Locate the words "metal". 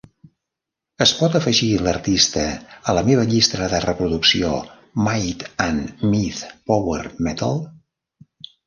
7.31-7.65